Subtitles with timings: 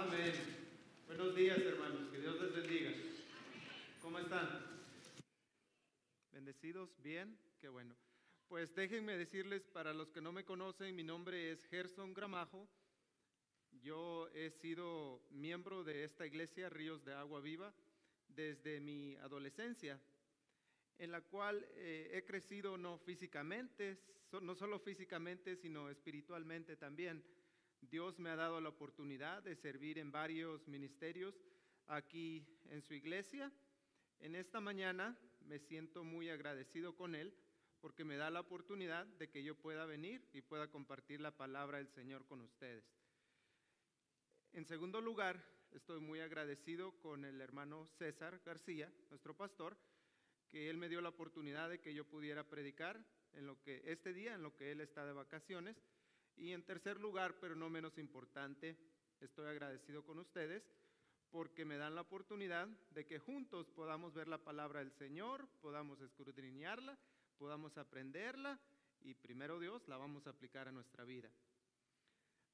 [0.00, 0.32] Amén.
[1.08, 2.08] Buenos días, hermanos.
[2.12, 2.92] Que Dios les bendiga.
[4.00, 4.48] ¿Cómo están?
[6.30, 6.88] ¿Bendecidos?
[7.02, 7.36] ¿Bien?
[7.60, 7.96] Qué bueno.
[8.46, 12.68] Pues déjenme decirles, para los que no me conocen, mi nombre es Gerson Gramajo.
[13.82, 17.74] Yo he sido miembro de esta iglesia, Ríos de Agua Viva,
[18.28, 20.00] desde mi adolescencia,
[20.98, 23.98] en la cual eh, he crecido no físicamente,
[24.30, 27.20] no solo físicamente, sino espiritualmente también.
[27.80, 31.34] Dios me ha dado la oportunidad de servir en varios ministerios
[31.86, 33.52] aquí en su iglesia.
[34.20, 37.34] En esta mañana me siento muy agradecido con Él
[37.80, 41.78] porque me da la oportunidad de que yo pueda venir y pueda compartir la palabra
[41.78, 42.84] del Señor con ustedes.
[44.52, 45.42] En segundo lugar,
[45.72, 49.76] estoy muy agradecido con el hermano César García, nuestro pastor,
[50.48, 52.98] que él me dio la oportunidad de que yo pudiera predicar
[53.34, 55.76] en lo que este día, en lo que él está de vacaciones.
[56.38, 58.76] Y en tercer lugar, pero no menos importante,
[59.20, 60.62] estoy agradecido con ustedes
[61.30, 66.00] porque me dan la oportunidad de que juntos podamos ver la palabra del Señor, podamos
[66.00, 66.98] escudriñarla,
[67.36, 68.58] podamos aprenderla
[69.00, 71.28] y primero Dios la vamos a aplicar a nuestra vida.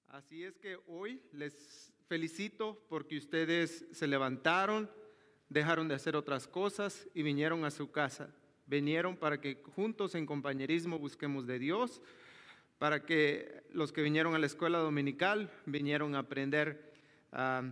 [0.08, 4.91] Así es que hoy les felicito porque ustedes se levantaron,
[5.48, 8.34] dejaron de hacer otras cosas y vinieron a su casa.
[8.66, 12.00] Vinieron para que juntos en compañerismo busquemos de Dios,
[12.78, 16.92] para que los que vinieron a la escuela dominical vinieron a aprender
[17.33, 17.62] ah,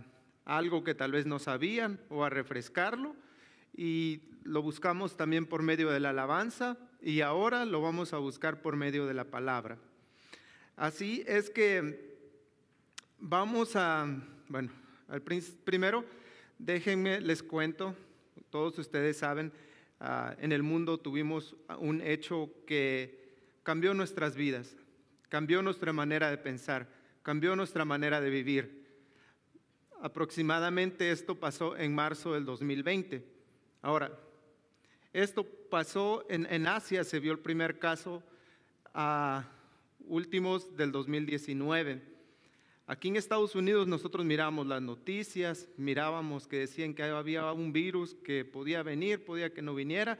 [0.45, 3.15] algo que tal vez no sabían o a refrescarlo.
[3.75, 8.61] Y lo buscamos también por medio de la alabanza y ahora lo vamos a buscar
[8.61, 9.77] por medio de la palabra.
[10.75, 12.17] Así es que
[13.19, 14.07] vamos a,
[14.47, 14.71] bueno,
[15.07, 16.05] al primero
[16.59, 17.93] Déjenme, les cuento,
[18.49, 19.51] todos ustedes saben,
[19.99, 23.19] ah, en el mundo tuvimos un hecho que
[23.63, 24.77] cambió nuestras vidas,
[25.33, 26.87] cambió nuestra manera de pensar,
[27.23, 28.85] cambió nuestra manera de vivir.
[29.99, 33.25] Aproximadamente esto pasó en marzo del 2020.
[33.81, 34.15] Ahora,
[35.11, 38.21] esto pasó en, en Asia, se vio el primer caso
[38.93, 39.43] a
[40.05, 41.99] últimos del 2019.
[42.85, 48.13] Aquí en Estados Unidos nosotros miramos las noticias, mirábamos que decían que había un virus
[48.23, 50.19] que podía venir, podía que no viniera,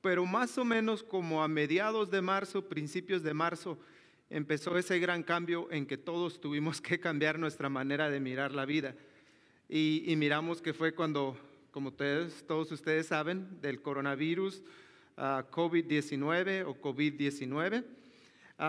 [0.00, 3.80] pero más o menos como a mediados de marzo, principios de marzo,
[4.30, 8.64] empezó ese gran cambio en que todos tuvimos que cambiar nuestra manera de mirar la
[8.64, 8.94] vida.
[9.68, 11.36] Y, miramos que fue cuando,
[11.70, 14.62] como todos ustedes saben, del coronavirus
[15.16, 17.84] ah, COVID-19 o COVID-19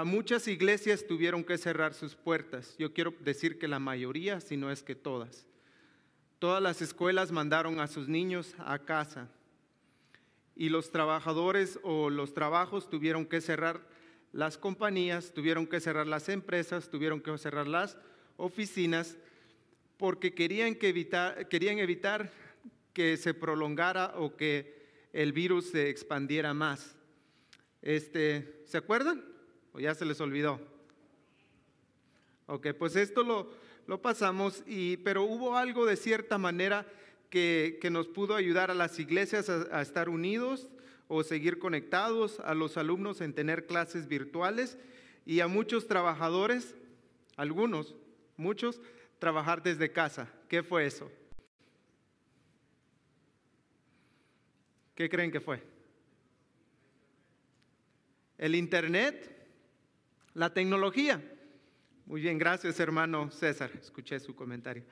[0.04, 2.76] muchas iglesias tuvieron que cerrar sus puertas.
[2.78, 5.46] Yo quiero decir que la mayoría, si no es que todas.
[6.40, 9.30] Todas las escuelas mandaron a sus niños a casa.
[10.56, 13.82] Y los trabajadores o los trabajos tuvieron que cerrar
[14.36, 17.98] las compañías, tuvieron que cerrar las empresas, tuvieron que cerrar las
[18.36, 19.16] oficinas,
[19.96, 22.30] porque querían, que evitar, querían evitar
[22.92, 24.76] que se prolongara o que
[25.14, 26.98] el virus se expandiera más.
[27.82, 29.24] Este, ¿Se acuerdan?
[29.72, 30.60] ¿O ya se les olvidó?
[32.48, 33.50] Ok, pues esto lo,
[33.88, 36.86] lo pasamos, y, pero hubo algo de cierta manera
[37.30, 40.68] que, que nos pudo ayudar a las iglesias a, estar unidos
[41.08, 44.78] o seguir conectados, a los alumnos en tener clases virtuales
[45.26, 46.76] y a muchos trabajadores,
[47.36, 47.96] algunos,
[48.38, 48.82] muchos,
[49.20, 50.32] trabajar desde casa.
[50.50, 51.12] ¿Qué fue eso?
[54.96, 55.62] ¿Qué creen que fue?
[58.38, 59.36] El Internet
[60.36, 61.22] la tecnología.
[62.06, 64.84] Muy bien, gracias hermano César, escuché su comentario.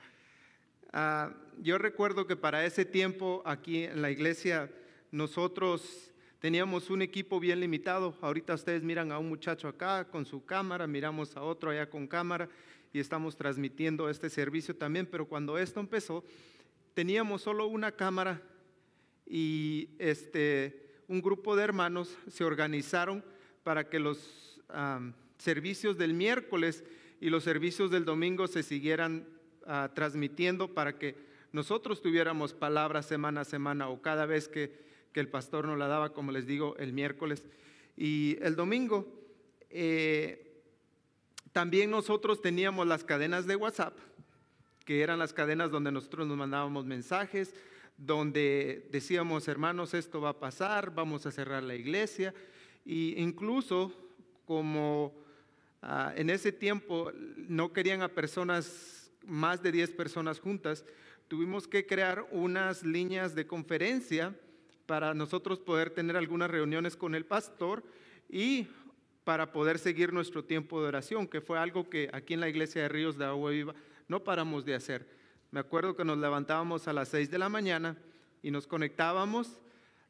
[0.92, 4.70] Ah, yo recuerdo que para ese tiempo aquí en la iglesia
[5.14, 6.10] nosotros
[6.40, 8.16] teníamos un equipo bien limitado.
[8.20, 12.08] Ahorita ustedes miran a un muchacho acá con su cámara, miramos a otro allá con
[12.08, 12.48] cámara
[12.92, 16.24] y estamos transmitiendo este servicio también, pero cuando esto empezó
[16.94, 18.42] teníamos solo una cámara
[19.24, 23.24] y este, un grupo de hermanos se organizaron
[23.62, 24.60] para que los
[25.38, 26.82] servicios del miércoles
[27.20, 29.28] y los servicios del domingo se siguieran
[29.64, 31.14] ah, transmitiendo para que
[31.52, 34.83] nosotros tuviéramos palabras semana a semana o cada vez que,
[35.20, 37.44] el pastor nos la daba, como les digo, el miércoles
[37.96, 39.06] y el domingo.
[39.70, 40.62] Eh,
[41.52, 43.96] también nosotros teníamos las cadenas de WhatsApp,
[44.84, 47.54] que eran las cadenas donde nosotros nos mandábamos mensajes,
[47.96, 52.34] donde decíamos, hermanos, esto va a pasar, vamos a cerrar la iglesia,
[52.84, 53.92] e incluso
[54.44, 55.24] como
[55.86, 60.82] Ah, en ese tiempo no querían a personas, más de 10 personas juntas,
[61.28, 64.34] tuvimos que crear unas líneas de conferencia
[64.86, 67.82] para nosotros poder tener algunas reuniones con el pastor
[68.28, 68.68] y
[69.24, 72.82] para poder seguir nuestro tiempo de oración, que fue algo que aquí en la iglesia
[72.82, 73.74] de Ríos de Agua Viva
[74.06, 75.08] no paramos de hacer.
[75.50, 77.96] Me acuerdo que nos levantábamos a las 6 de la mañana
[78.42, 79.60] y nos conectábamos.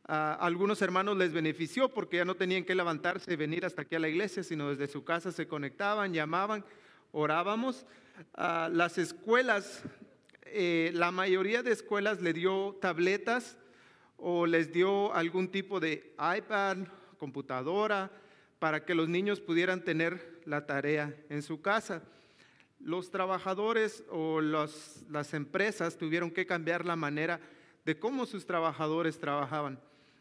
[0.06, 3.94] A algunos hermanos les benefició porque ya no tenían que levantarse y venir hasta aquí
[3.94, 6.64] a la iglesia, sino desde su casa se conectaban, llamaban,
[7.12, 7.86] orábamos.
[8.36, 9.84] Las escuelas,
[10.46, 13.56] eh, la mayoría de escuelas le dio tabletas
[14.16, 16.78] o les dio algún tipo de iPad,
[17.18, 18.10] computadora,
[18.58, 22.02] para que los niños pudieran tener la tarea en su casa.
[22.80, 27.40] Los trabajadores o las empresas tuvieron que cambiar la manera
[27.84, 29.78] de cómo sus trabajadores trabajaban.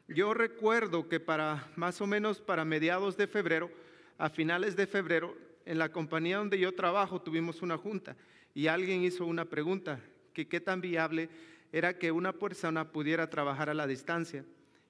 [0.07, 3.71] Yo recuerdo que para más o menos para mediados de febrero,
[4.17, 5.35] a finales de febrero,
[5.65, 8.15] en la compañía donde yo trabajo tuvimos una junta
[8.53, 9.99] y alguien hizo una pregunta,
[10.33, 11.29] que qué tan viable
[11.73, 14.45] era que una persona pudiera trabajar a la distancia.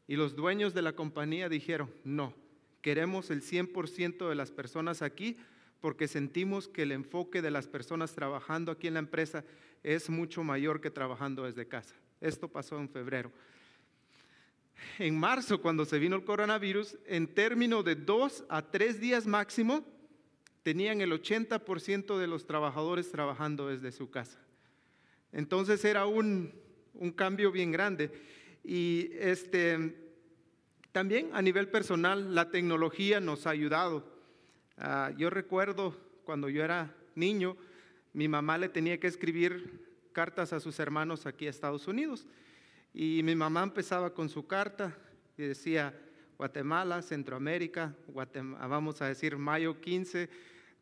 [0.06, 2.36] Y los dueños de la compañía dijeron, no,
[2.82, 5.38] queremos el 100% de las personas aquí
[5.80, 9.46] porque sentimos que el enfoque de las personas trabajando aquí en la empresa
[9.82, 11.96] es mucho mayor que trabajando desde casa.
[12.20, 13.32] Esto pasó en febrero.
[15.00, 19.86] En marzo, cuando se vino el coronavirus, en términos de dos a tres días máximo,
[20.64, 24.40] tenían el 80% de los trabajadores trabajando desde su casa.
[25.32, 26.54] Entonces era un,
[26.94, 28.12] un cambio bien grande.
[28.64, 29.96] Y este,
[30.92, 34.06] también a nivel personal, la tecnología nos ha ayudado.
[34.78, 37.58] Ah, yo recuerdo cuando yo era niño,
[38.14, 42.26] mi mamá le tenía que escribir cartas a sus hermanos aquí a Estados Unidos.
[42.94, 44.96] Y mi mamá empezaba con su carta
[45.38, 46.00] y decía,
[46.38, 50.30] Guatemala, Centroamérica, vamos a decir mayo 15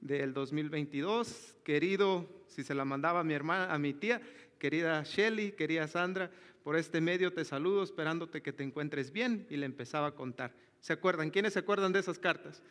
[0.01, 4.21] del 2022, querido, si se la mandaba a mi hermana, a mi tía,
[4.61, 6.29] querida Shelly, querida Sandra,
[6.63, 10.53] por este medio te saludo esperándote que te encuentres bien y le empezaba a contar.
[10.81, 11.31] ¿Se acuerdan?
[11.31, 12.61] ¿Quiénes se acuerdan de esas cartas?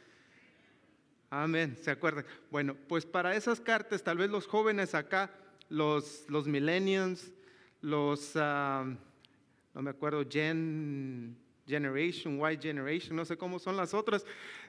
[1.31, 2.25] Amén, se acuerdan.
[2.49, 5.33] Bueno, pues para esas cartas, tal vez los jóvenes acá,
[5.69, 7.33] los, los millennials,
[7.81, 8.87] los, ah,
[9.75, 11.37] no me acuerdo, Gen,
[11.67, 14.25] Generation, Y Generation, no sé cómo son las otras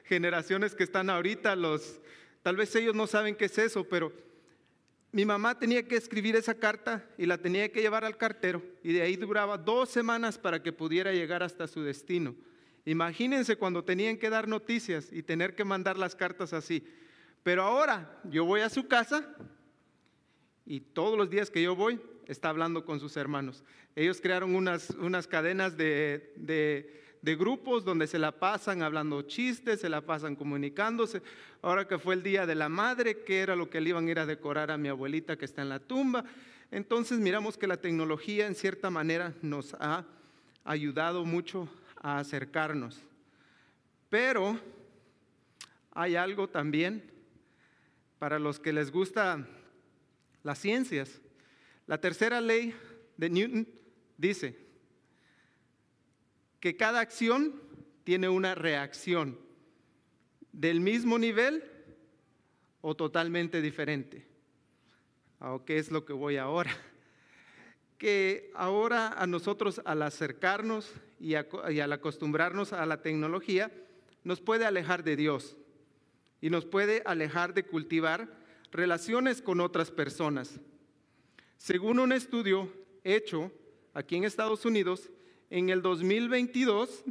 [0.06, 2.00] generaciones que están ahorita, los,
[2.42, 4.12] tal vez ellos no saben qué es eso, pero
[5.12, 8.94] mi mamá tenía que escribir esa carta y la tenía que llevar al cartero y
[8.94, 12.34] de ahí duraba dos semanas para que pudiera llegar hasta su destino.
[12.86, 16.84] Imagínense cuando tenían que dar noticias y tener que mandar las cartas así.
[17.42, 19.36] Pero ahora yo voy a su casa
[20.64, 23.62] y todos los días que yo voy está hablando con sus hermanos.
[23.94, 29.88] Ellos crearon unas, unas cadenas de, de grupos donde se la pasan hablando chistes, se
[29.88, 31.22] la pasan comunicándose.
[31.62, 34.10] Ahora que fue el día de la madre, que era lo que le iban a
[34.10, 36.24] ir a decorar a mi abuelita que está en la tumba.
[36.72, 40.04] Entonces miramos que la tecnología en cierta manera nos ha
[40.64, 41.68] ayudado mucho
[42.00, 43.00] a acercarnos.
[44.10, 44.58] Pero
[45.92, 47.10] hay algo también
[48.18, 49.46] para los que les gusta
[50.42, 51.20] las ciencias.
[51.86, 52.74] La tercera ley
[53.16, 53.68] de Newton
[54.16, 54.61] dice,
[56.62, 57.60] que cada acción
[58.04, 59.36] tiene una reacción
[60.52, 61.64] del mismo nivel
[62.80, 64.24] o totalmente diferente.
[65.40, 66.70] ¿A qué es lo que voy ahora?
[67.98, 73.72] Que ahora a nosotros al acercarnos y al acostumbrarnos a la tecnología,
[74.22, 75.56] nos puede alejar de Dios
[76.40, 78.28] y nos puede alejar de cultivar
[78.70, 80.60] relaciones con otras personas.
[81.58, 83.50] Según un estudio hecho
[83.94, 85.10] aquí en Estados Unidos,
[85.52, 87.04] en el 2022,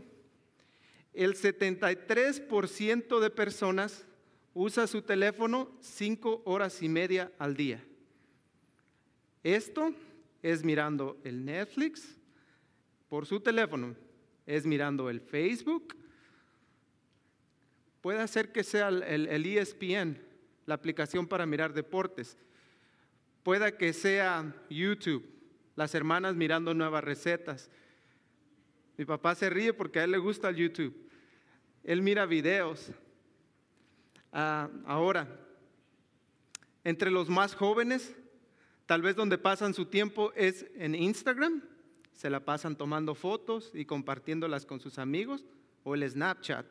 [1.13, 4.03] el 73% de personas
[4.55, 7.85] usa su teléfono cinco horas y media al día.
[9.43, 9.93] Esto
[10.41, 12.17] es mirando el Netflix
[13.09, 13.95] por su teléfono,
[14.47, 15.95] es mirando el Facebook.
[18.01, 20.17] Puede ser que sea el, ESPN,
[20.65, 22.35] la aplicación para mirar deportes.
[23.43, 25.29] Pueda que sea YouTube,
[25.75, 27.69] las hermanas mirando nuevas recetas.
[29.01, 30.95] Mi papá se ríe porque a él le gusta el YouTube.
[31.83, 32.91] Él mira videos.
[34.31, 35.27] Ah, ahora,
[36.83, 38.15] entre los más jóvenes,
[38.85, 41.63] tal vez donde pasan su tiempo es en Instagram.
[42.13, 45.45] Se la pasan tomando fotos y compartiéndolas con sus amigos.
[45.83, 46.67] O el Snapchat,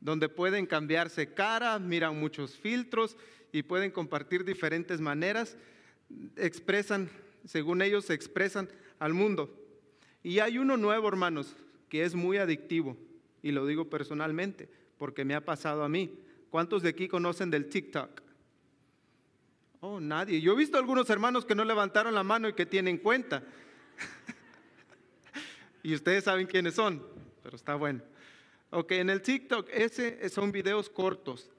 [0.00, 3.18] donde pueden cambiarse cara, miran muchos filtros
[3.52, 5.58] y pueden compartir diferentes maneras.
[6.36, 7.10] Expresan,
[7.44, 9.54] según ellos, se expresan al mundo.
[10.22, 11.54] Y hay uno nuevo, hermanos,
[11.88, 12.96] que es muy adictivo,
[13.42, 16.18] y lo digo personalmente, porque me ha pasado a mí.
[16.50, 18.22] ¿Cuántos de aquí conocen del TikTok?
[19.80, 20.40] Oh, nadie.
[20.40, 23.42] Yo he visto algunos hermanos que no levantaron la mano y que tienen cuenta.
[25.82, 27.02] y ustedes saben quiénes son,
[27.42, 28.02] pero está bueno.
[28.70, 31.50] Ok, en el TikTok, ese son videos cortos,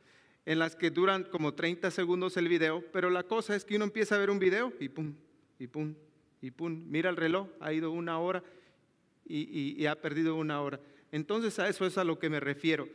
[0.45, 3.85] en las que duran como 30 segundos el video, pero la cosa es que uno
[3.85, 5.13] empieza a ver un video y pum,
[5.57, 5.95] y pum,
[6.41, 6.83] y pum.
[6.87, 8.43] Mira el reloj, ha ido una hora
[9.27, 10.79] y, ha perdido una hora.
[11.11, 12.87] Entonces a eso es a lo que me refiero,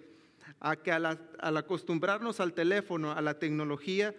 [0.60, 4.14] a que al, acostumbrarnos al teléfono, a la tecnología,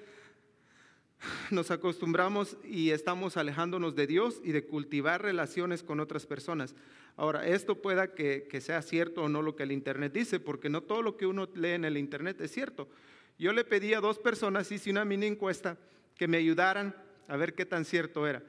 [1.51, 6.75] nos acostumbramos y estamos alejándonos de Dios y de cultivar relaciones con otras personas.
[7.15, 10.81] Ahora, esto pueda que, sea cierto o no lo que el Internet dice, porque no
[10.81, 12.89] todo lo que uno lee en el Internet es cierto.
[13.37, 15.77] Yo le pedí a dos personas, hice una mini encuesta,
[16.15, 16.95] que me ayudaran
[17.27, 18.43] a ver qué tan cierto era.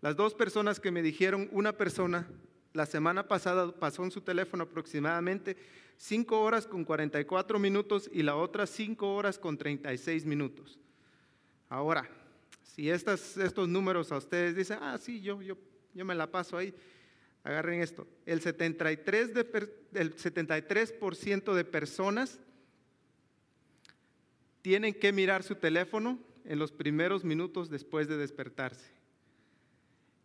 [0.00, 2.26] Las dos personas que me dijeron, una persona
[2.72, 5.56] la semana pasada pasó en su teléfono aproximadamente
[5.96, 10.78] 5 horas con 44 minutos y la otra 5 horas con 36 minutos.
[11.68, 12.08] Ahora,
[12.62, 15.56] si estos números a ustedes dicen, ah, sí, yo, yo,
[15.94, 16.74] yo me la paso ahí,
[17.44, 20.94] agarren esto, el 73%, de, el 73
[21.54, 22.38] de personas
[24.62, 28.99] tienen que mirar su teléfono en los primeros minutos después de despertarse.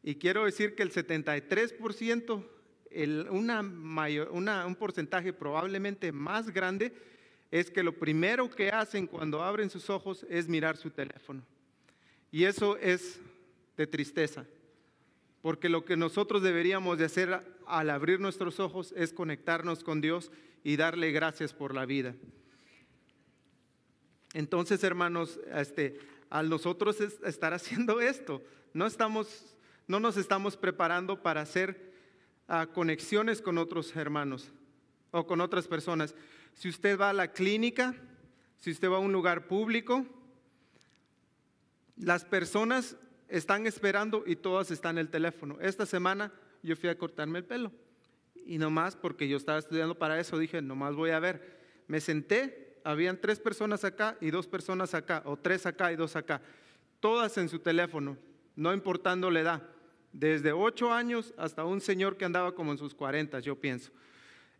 [0.07, 2.45] Y quiero decir que el 73%,
[2.91, 6.93] el, una mayor, una, un porcentaje probablemente más grande,
[7.49, 11.41] es que lo primero que hacen cuando abren sus ojos es mirar su teléfono.
[12.31, 13.19] Y eso es
[13.77, 14.45] de tristeza,
[15.41, 20.31] porque lo que nosotros deberíamos de hacer al abrir nuestros ojos es conectarnos con Dios
[20.63, 22.13] y darle gracias por la vida.
[24.35, 25.97] Entonces, hermanos, este,
[26.29, 29.54] al nosotros estar haciendo esto, no, estamos,
[29.87, 31.93] no nos estamos preparando para hacer
[32.47, 34.51] ah, conexiones con otros hermanos
[35.11, 36.15] o con otras personas.
[36.53, 37.95] Si usted va a la clínica,
[38.57, 40.05] si usted va a un lugar público,
[41.97, 45.57] las personas están esperando y todas están en el teléfono.
[45.61, 47.71] Esta semana yo fui a cortarme el pelo
[48.45, 51.55] y nomás porque yo estaba estudiando para eso dije, nomás voy a ver.
[51.87, 56.15] Me senté, habían tres personas acá y dos personas acá, o tres acá y dos
[56.15, 56.41] acá,
[56.99, 58.17] todas en su teléfono,
[58.55, 59.63] no importando la edad,
[60.15, 63.91] desde ocho años hasta un señor que andaba como en sus cuarentas, yo pienso.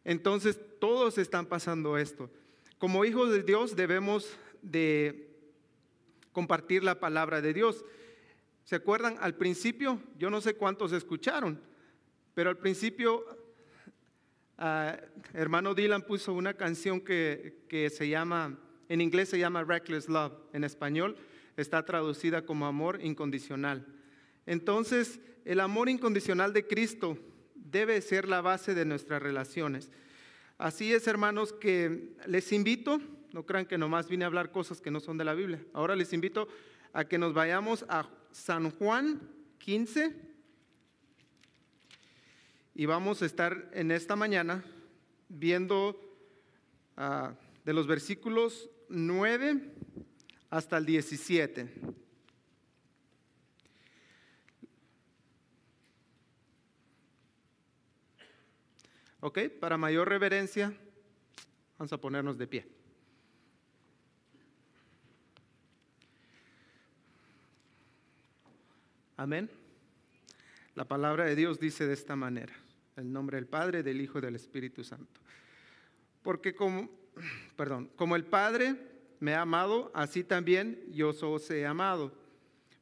[0.04, 2.30] Entonces, todos están pasando esto.
[2.78, 5.30] Como hijos de Dios debemos de
[6.34, 7.86] compartir la palabra de Dios.
[8.66, 9.16] ¿Se acuerdan?
[9.22, 11.62] Al principio, yo no sé cuántos escucharon,
[12.34, 13.26] pero al principio,
[14.58, 14.98] ah,
[15.34, 18.60] hermano Dylan puso una canción que, que se llama,
[18.90, 21.16] en inglés se llama Reckless Love, en español
[21.56, 23.95] está traducida como amor incondicional.
[24.46, 27.18] Entonces, el amor incondicional de Cristo
[27.54, 29.90] debe ser la base de nuestras relaciones.
[30.58, 33.02] Así es, hermanos, que les invito,
[33.34, 35.62] no crean que nomás vine a hablar cosas que no son de la Biblia.
[35.74, 36.48] Ahora les invito
[36.94, 39.22] a que nos vayamos a San Juan
[39.60, 40.16] 15
[42.74, 44.64] y vamos a estar en esta mañana
[45.28, 46.00] viendo
[46.96, 47.34] ah,
[47.66, 49.74] de los versículos 9
[50.50, 51.70] hasta el 17.
[59.26, 59.40] ¿Ok?
[59.60, 60.72] Para mayor reverencia,
[61.80, 62.68] vamos a ponernos de pie.
[69.18, 69.50] Amén.
[70.76, 72.54] La palabra de Dios dice de esta manera,
[72.98, 75.20] el nombre del Padre, del Hijo y del Espíritu Santo.
[76.22, 76.88] Porque como,
[77.58, 78.76] perdón, como el Padre
[79.20, 82.14] me ha amado, así también yo os he amado.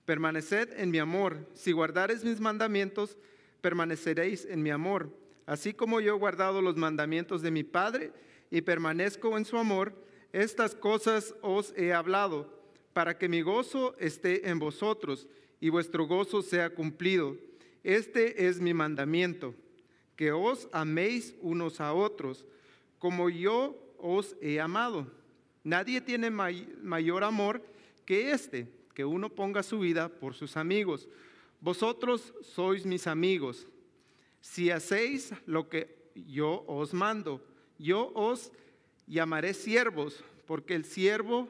[0.03, 1.47] Permaneced en mi amor.
[1.53, 3.15] Si guardares mis mandamientos,
[3.61, 8.11] permaneceréis en mi amor Así como yo he guardado los mandamientos de mi Padre
[8.49, 9.93] y permanezco en su amor,
[10.31, 12.61] estas cosas os he hablado,
[12.93, 15.27] para que mi gozo esté en vosotros
[15.59, 17.35] y vuestro gozo sea cumplido.
[17.83, 19.53] Este es mi mandamiento,
[20.15, 22.45] que os améis unos a otros,
[22.99, 25.07] como yo os he amado.
[25.63, 27.61] Nadie tiene mayor amor
[28.05, 31.07] que este, que uno ponga su vida por sus amigos.
[31.59, 33.67] Vosotros sois mis amigos
[34.43, 37.41] si hacéis lo que yo os mando,
[37.79, 38.51] yo os
[39.07, 41.47] llamaré siervos, porque el siervo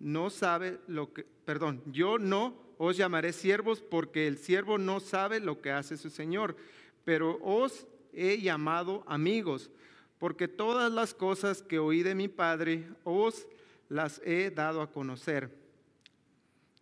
[0.00, 5.38] no sabe lo que, perdón, yo no os llamaré siervos porque el siervo no sabe
[5.38, 6.56] lo que hace su Señor,
[7.04, 9.70] pero os he llamado amigos,
[10.18, 13.46] porque todas las cosas que oí de mi Padre os
[13.88, 15.48] las he dado a conocer.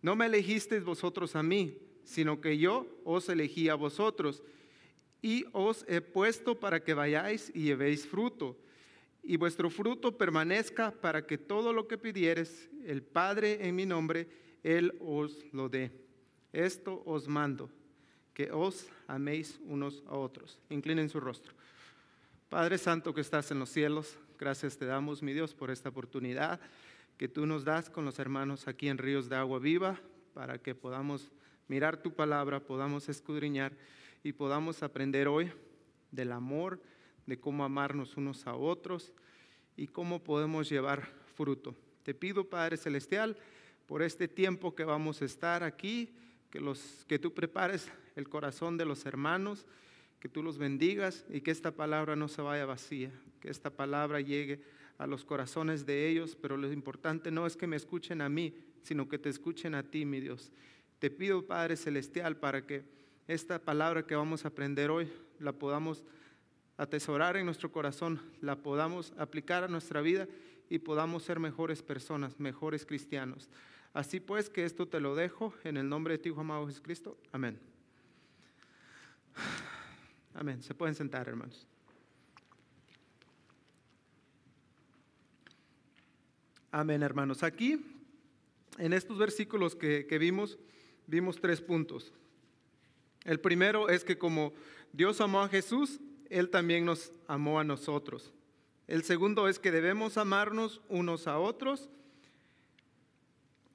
[0.01, 4.41] No me elegisteis vosotros a mí, sino que yo os elegí a vosotros
[5.21, 8.57] y os he puesto para que vayáis y llevéis fruto,
[9.23, 14.27] y vuestro fruto permanezca para que todo lo que pidieres el Padre en mi nombre,
[14.63, 15.91] Él os lo dé.
[16.51, 17.69] Esto os mando,
[18.33, 20.59] que os améis unos a otros.
[20.69, 21.53] Inclinen su rostro.
[22.49, 26.59] Padre Santo que estás en los cielos, gracias te damos, mi Dios, por esta oportunidad
[27.17, 30.01] que tú nos das con los hermanos aquí en Ríos de Agua Viva,
[30.33, 31.31] para que podamos
[31.67, 33.73] mirar tu palabra, podamos escudriñar
[34.23, 35.51] y podamos aprender hoy
[36.11, 36.81] del amor,
[37.25, 39.13] de cómo amarnos unos a otros
[39.77, 41.75] y cómo podemos llevar fruto.
[42.03, 43.37] Te pido, Padre Celestial,
[43.85, 46.09] por este tiempo que vamos a estar aquí,
[46.49, 49.65] que, los, que tú prepares el corazón de los hermanos,
[50.19, 54.21] que tú los bendigas y que esta palabra no se vaya vacía, que esta palabra
[54.21, 54.61] llegue
[54.97, 58.53] a los corazones de ellos, pero lo importante no es que me escuchen a mí,
[58.83, 60.51] sino que te escuchen a ti, mi Dios.
[60.99, 62.83] Te pido, Padre Celestial, para que
[63.33, 65.09] esta palabra que vamos a aprender hoy
[65.39, 66.03] la podamos
[66.75, 70.27] atesorar en nuestro corazón, la podamos aplicar a nuestra vida
[70.69, 73.49] y podamos ser mejores personas, mejores cristianos.
[73.93, 77.17] Así pues, que esto te lo dejo en el nombre de ti, Hijo amado Jesucristo.
[77.31, 77.57] Amén.
[80.33, 80.61] Amén.
[80.61, 81.65] Se pueden sentar, hermanos.
[86.69, 87.43] Amén, hermanos.
[87.43, 87.81] Aquí,
[88.77, 90.59] en estos versículos que, que vimos,
[91.07, 92.13] vimos tres puntos.
[93.25, 94.53] El primero es que como
[94.93, 95.99] Dios amó a Jesús,
[96.29, 98.33] Él también nos amó a nosotros.
[98.87, 101.89] El segundo es que debemos amarnos unos a otros.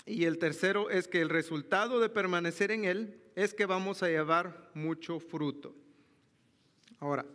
[0.04, 4.08] Y el tercero es que el resultado de permanecer en Él es que vamos a
[4.08, 5.74] llevar mucho fruto.
[7.00, 7.26] Ahora,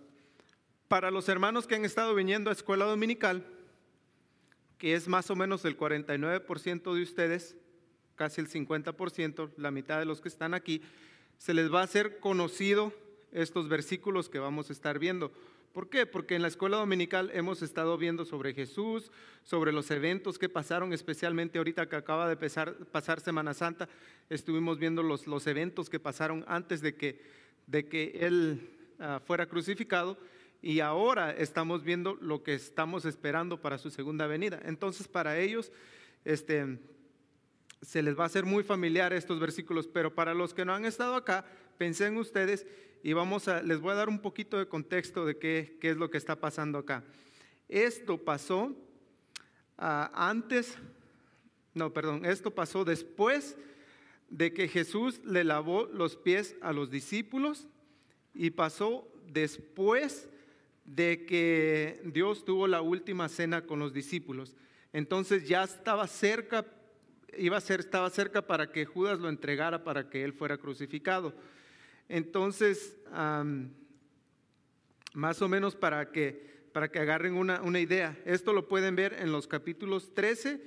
[0.87, 3.45] para los hermanos que han estado viniendo a escuela dominical,
[4.77, 7.55] que es más o menos el 49% de ustedes,
[8.15, 10.81] casi el 50%, la mitad de los que están aquí,
[11.41, 12.93] se les va a hacer conocido
[13.31, 15.31] estos versículos que vamos a estar viendo.
[15.73, 16.05] ¿Por qué?
[16.05, 19.11] Porque en la escuela dominical hemos estado viendo sobre Jesús,
[19.43, 23.89] sobre los eventos que pasaron, especialmente ahorita que acaba de pasar, Semana Santa,
[24.29, 27.19] estuvimos viendo los, los, eventos que pasaron antes de que,
[27.65, 28.69] de que Él
[28.99, 30.19] ah, fuera crucificado
[30.61, 34.61] y ahora estamos viendo lo que estamos esperando para su segunda venida.
[34.63, 35.71] Entonces, para ellos,
[36.23, 36.77] este,
[37.81, 40.85] se les va a hacer muy familiar estos versículos, pero para los que no han
[40.85, 41.45] estado acá,
[41.77, 42.65] pensé en ustedes
[43.03, 45.97] y vamos a, les voy a dar un poquito de contexto de qué, qué es
[45.97, 47.03] lo que está pasando acá.
[47.67, 48.75] Esto pasó
[49.77, 50.77] ah, antes,
[51.73, 53.57] no, perdón, esto pasó después
[54.29, 57.67] de que Jesús le lavó los pies a los discípulos
[58.33, 60.29] y pasó después
[60.85, 64.55] de que Dios tuvo la última cena con los discípulos.
[64.93, 66.65] Entonces ya estaba cerca
[67.37, 71.33] iba a ser, estaba cerca para que Judas lo entregara para que él fuera crucificado.
[72.09, 72.97] Entonces,
[75.13, 79.13] más o menos para que, para que agarren una, una idea, esto lo pueden ver
[79.19, 80.61] en los capítulos 13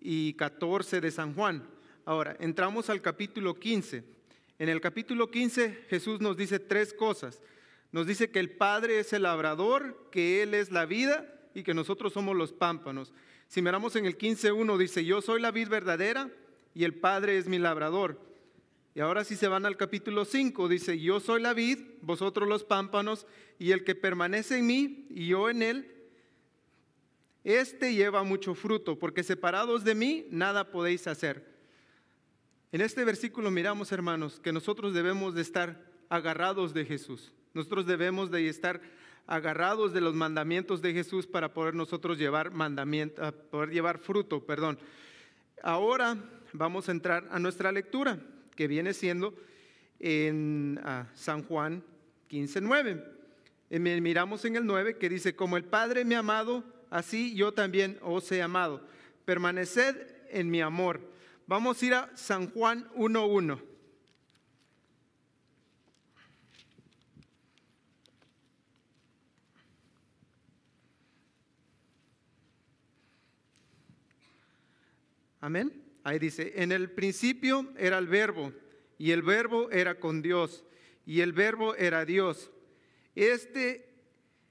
[0.00, 1.66] y 14 de San Juan.
[2.04, 4.04] Ahora, entramos al capítulo 15.
[4.58, 7.42] En el capítulo 15 Jesús nos dice tres cosas.
[7.92, 11.74] Nos dice que el Padre es el labrador, que Él es la vida y que
[11.74, 13.12] nosotros somos los pámpanos.
[13.48, 16.30] Si miramos en el 15.1 dice, yo soy la vid verdadera
[16.74, 18.20] y el Padre es mi labrador.
[18.94, 22.64] Y ahora si se van al capítulo 5, dice, yo soy la vid, vosotros los
[22.64, 23.26] pámpanos,
[23.58, 25.92] y el que permanece en mí y yo en él,
[27.44, 31.56] este lleva mucho fruto, porque separados de mí nada podéis hacer.
[32.72, 37.32] En este versículo miramos, hermanos, que nosotros debemos de estar agarrados de Jesús.
[37.54, 38.80] Nosotros debemos de estar
[39.26, 44.44] agarrados de los mandamientos de Jesús para poder nosotros llevar mandamiento, ah, poder llevar fruto,
[44.44, 44.78] perdón.
[45.62, 46.16] Ahora
[46.52, 48.18] vamos a entrar a nuestra lectura,
[48.54, 49.34] que viene siendo
[49.98, 51.82] en ah, San Juan
[52.30, 53.14] 15:9.
[54.00, 57.98] Miramos en el 9 que dice, como el Padre me ha amado, así yo también
[58.02, 58.80] os he amado.
[59.24, 59.96] Permaneced
[60.30, 61.00] en mi amor.
[61.48, 63.60] Vamos a ir a San Juan 1:1.
[75.46, 75.80] Amén.
[76.02, 78.52] Ahí dice, en el principio era el verbo
[78.98, 80.64] y el verbo era con Dios
[81.04, 82.50] y el verbo era Dios.
[83.14, 83.88] Este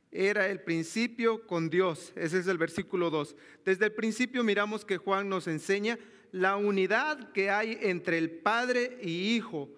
[0.10, 2.14] era el principio con Dios.
[2.16, 3.36] Ese es el versículo 2.
[3.66, 6.00] Desde el principio miramos que Juan nos enseña
[6.32, 9.70] la unidad que hay entre el Padre y Hijo.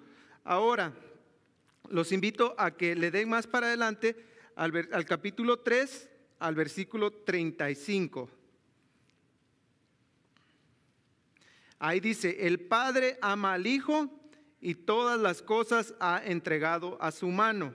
[0.44, 0.94] Ahora,
[1.90, 4.16] los invito a que le den más para adelante
[4.54, 4.72] al,
[5.08, 8.37] capítulo 3, al versículo 35.
[11.80, 14.10] Ahí dice, el Padre ama al Hijo
[14.60, 17.74] y todas las cosas ha entregado a su mano.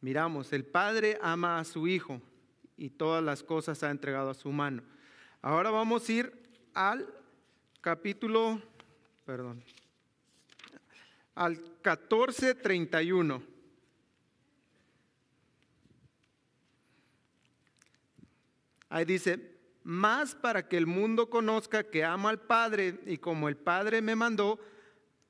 [0.00, 2.20] Miramos, el Padre ama a su Hijo
[2.76, 4.82] y todas las cosas ha entregado a su mano.
[5.40, 6.32] Ahora vamos a ir
[6.74, 7.06] al
[7.80, 8.60] capítulo,
[9.24, 9.62] perdón,
[11.34, 13.42] al 1431.
[18.88, 19.53] Ahí dice,
[19.84, 24.16] más para que el mundo conozca que amo al Padre y como el Padre me
[24.16, 24.58] mandó,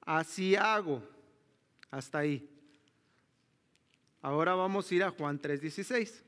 [0.00, 1.02] así hago.
[1.90, 2.48] Hasta ahí.
[4.22, 6.22] Ahora vamos a ir a Juan 3:16.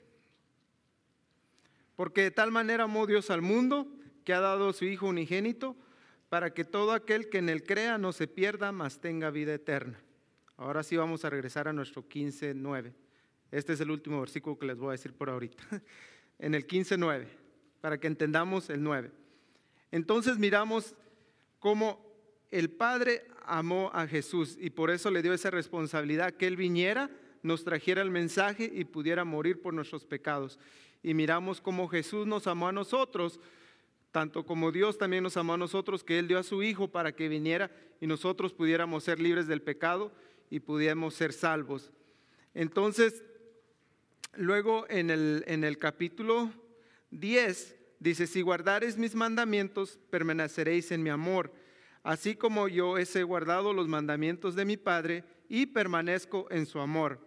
[1.94, 3.88] Porque de tal manera amó Dios al mundo
[4.24, 5.76] que ha dado a su Hijo unigénito
[6.28, 9.98] para que todo aquel que en él crea no se pierda, mas tenga vida eterna.
[10.56, 12.92] Ahora sí vamos a regresar a nuestro 15.9.
[13.50, 15.62] Este es el último versículo que les voy a decir por ahorita.
[16.38, 17.28] En el 15.9,
[17.86, 19.12] para que entendamos el 9.
[19.92, 20.96] Entonces miramos
[21.60, 22.04] cómo
[22.50, 27.08] el Padre amó a Jesús y por eso le dio esa responsabilidad que Él viniera,
[27.44, 30.58] nos trajera el mensaje y pudiera morir por nuestros pecados.
[31.00, 33.38] Y miramos cómo Jesús nos amó a nosotros
[34.10, 37.12] tanto como Dios también nos amó a nosotros, que Él dio a su Hijo para
[37.12, 37.70] que viniera
[38.00, 40.10] y nosotros pudiéramos ser libres del pecado
[40.50, 41.92] y pudiéramos ser salvos.
[42.52, 43.22] Entonces,
[44.34, 46.50] luego en el, en el capítulo
[47.10, 51.52] 10 dice, si guardares mis mandamientos, permaneceréis en mi amor,
[52.02, 57.20] así como yo he guardado los mandamientos de mi Padre y permanezco en su amor.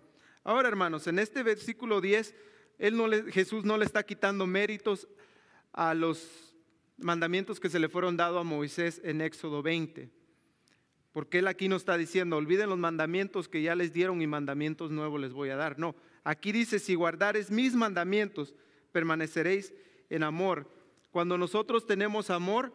[0.44, 2.36] Ahora, hermanos, en este versículo 10,
[2.78, 5.08] él no le, Jesús no le está quitando méritos
[5.74, 6.56] a los
[6.98, 10.10] mandamientos que se le fueron dados a Moisés en Éxodo 20.
[11.12, 14.92] Porque él aquí no está diciendo, olviden los mandamientos que ya les dieron y mandamientos
[14.92, 15.80] nuevos les voy a dar.
[15.80, 18.54] No, aquí dice, si guardares mis mandamientos,
[18.92, 19.74] permaneceréis
[20.10, 20.70] en amor.
[21.12, 22.74] Cuando nosotros tenemos amor,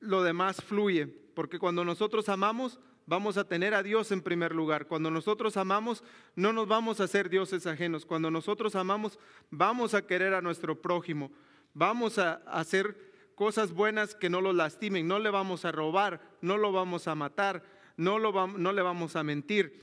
[0.00, 4.86] lo demás fluye, porque cuando nosotros amamos, vamos a tener a Dios en primer lugar.
[4.86, 6.02] Cuando nosotros amamos,
[6.34, 8.04] no nos vamos a hacer dioses ajenos.
[8.04, 9.18] Cuando nosotros amamos,
[9.50, 11.30] vamos a querer a nuestro prójimo.
[11.74, 16.58] Vamos a hacer cosas buenas que no lo lastimen, no le vamos a robar, no
[16.58, 17.62] lo vamos a matar,
[17.96, 19.80] no, lo no le vamos a mentir.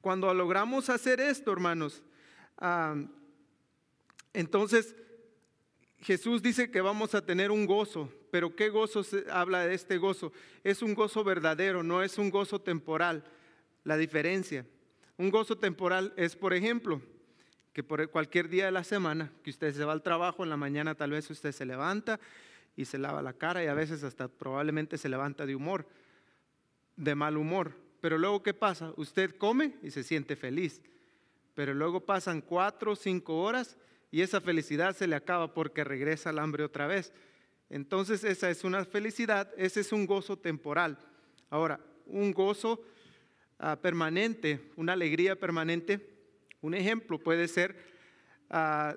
[0.00, 2.02] Cuando logramos hacer esto, hermanos,
[4.32, 4.94] entonces
[6.02, 9.98] Jesús dice que vamos a tener un gozo, pero ¿qué gozo se habla de este
[9.98, 10.32] gozo?
[10.64, 13.24] Es un gozo verdadero, no es un gozo temporal.
[13.84, 14.66] La diferencia.
[15.16, 17.00] Un gozo temporal es, por ejemplo,
[17.72, 20.56] que por cualquier día de la semana que usted se va al trabajo, en la
[20.56, 22.18] mañana tal vez usted se levanta
[22.76, 25.86] y se lava la cara y a veces hasta probablemente se levanta de humor,
[26.96, 27.76] de mal humor.
[28.00, 28.92] Pero luego, ¿qué pasa?
[28.96, 30.82] Usted come y se siente feliz.
[31.54, 33.76] Pero luego pasan cuatro o cinco horas
[34.12, 37.12] y esa felicidad se le acaba porque regresa al hambre otra vez.
[37.70, 40.98] Entonces esa es una felicidad, ese es un gozo temporal.
[41.48, 42.84] Ahora, un gozo
[43.58, 46.14] ah, permanente, una alegría permanente,
[46.60, 47.74] un ejemplo puede ser
[48.50, 48.94] ah,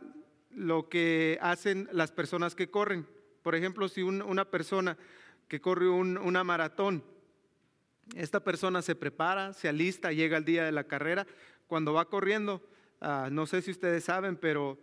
[0.51, 3.07] lo que hacen las personas que corren.
[3.41, 4.97] Por ejemplo, si una persona
[5.47, 7.05] que corre una maratón,
[8.15, 11.25] esta persona se prepara, se alista, llega el día de la carrera.
[11.67, 12.61] Cuando va corriendo,
[12.99, 14.77] ah, no sé si ustedes saben, pero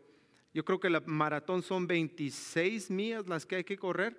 [0.54, 4.16] yo creo que la maratón son 26 millas las que hay que correr.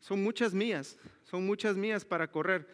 [0.00, 2.68] Son muchas millas, son muchas millas para correr.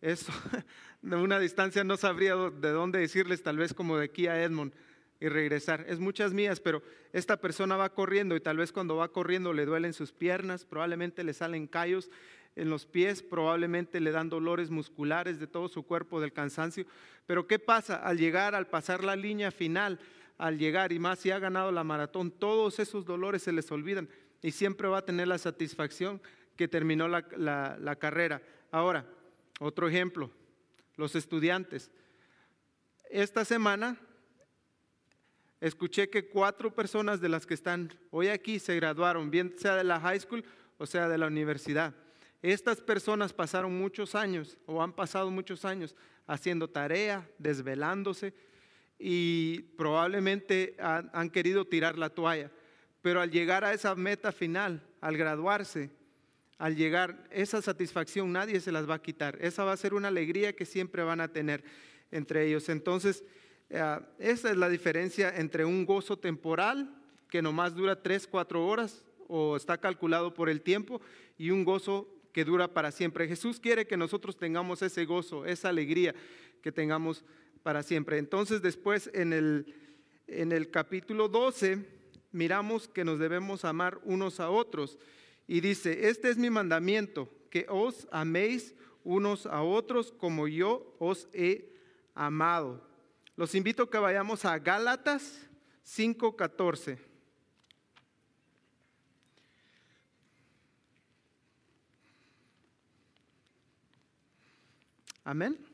[1.02, 4.72] De una distancia no sabría de dónde decirles, tal vez como de aquí a Edmond
[5.20, 5.84] y regresar.
[5.88, 9.64] Es muchas mías, pero esta persona va corriendo y tal vez cuando va corriendo le
[9.64, 12.10] duelen sus piernas, probablemente le salen callos
[12.56, 16.86] en los pies, probablemente le dan dolores musculares de todo su cuerpo del cansancio.
[17.26, 17.96] Pero ¿qué pasa?
[17.96, 20.00] Al llegar, al pasar la línea final,
[20.38, 24.08] al llegar y más si ha ganado la maratón, todos esos dolores se les olvidan
[24.42, 26.20] y siempre va a tener la satisfacción
[26.56, 27.24] que terminó la,
[27.78, 28.42] la carrera.
[28.70, 29.06] Ahora,
[29.60, 30.30] otro ejemplo,
[30.96, 31.90] los estudiantes.
[33.10, 33.98] Esta semana
[35.60, 39.84] escuché que cuatro personas de las que están hoy aquí se graduaron, bien sea de
[39.84, 40.44] la high school
[40.78, 41.94] o sea de la universidad.
[42.42, 45.94] Estas personas pasaron muchos años o han pasado muchos años
[46.26, 48.34] haciendo tarea, desvelándose
[49.04, 52.52] y probablemente han, querido tirar la toalla.
[53.02, 55.90] Pero al llegar a esa meta final, al graduarse,
[56.56, 59.36] al llegar, esa satisfacción nadie se las va a quitar.
[59.40, 61.64] Esa va a ser una alegría que siempre van a tener
[62.12, 62.68] entre ellos.
[62.68, 63.24] Entonces,
[63.70, 66.94] eh, esa es la diferencia entre un gozo temporal,
[67.28, 71.00] que nomás dura tres, cuatro horas, o está calculado por el tiempo,
[71.36, 73.26] y un gozo que dura para siempre.
[73.26, 76.14] Jesús quiere que nosotros tengamos ese gozo, esa alegría
[76.62, 77.24] que tengamos
[77.62, 78.18] para siempre.
[78.18, 79.74] Entonces, después en el,
[80.26, 81.84] en el capítulo 12,
[82.32, 84.98] miramos que nos debemos amar unos a otros.
[85.46, 91.28] Y dice, este es mi mandamiento, que os améis unos a otros como yo os
[91.32, 91.74] he
[92.14, 92.86] amado.
[93.36, 95.48] Los invito a que vayamos a Gálatas
[95.84, 96.98] 5:14.
[105.24, 105.71] Amén.